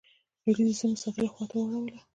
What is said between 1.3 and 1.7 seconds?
خواته